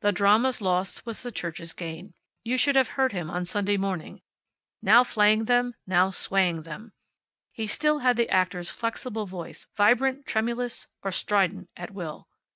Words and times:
The 0.00 0.10
drama's 0.10 0.60
loss 0.60 1.06
was 1.06 1.22
the 1.22 1.30
Church's 1.30 1.72
gain. 1.72 2.12
You 2.42 2.56
should 2.58 2.74
have 2.74 2.88
heard 2.98 3.12
him 3.12 3.30
on 3.30 3.44
Sunday 3.44 3.76
morning, 3.76 4.20
now 4.82 5.04
flaying 5.04 5.44
them, 5.44 5.74
now 5.86 6.10
swaying 6.10 6.62
them! 6.62 6.90
He 7.52 7.68
still 7.68 8.00
had 8.00 8.16
the 8.16 8.28
actor's 8.28 8.70
flexible 8.70 9.26
voice, 9.26 9.68
vibrant, 9.76 10.26
tremulous, 10.26 10.88
or 11.04 11.12
strident, 11.12 11.70
at 11.76 11.92
will. 11.92 12.26